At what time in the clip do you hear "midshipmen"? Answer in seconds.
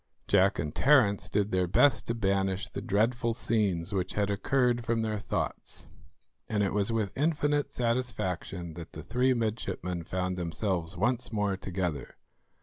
9.35-10.03